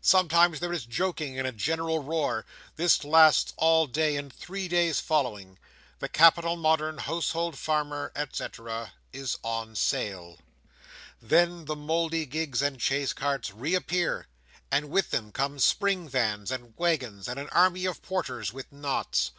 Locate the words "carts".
13.12-13.50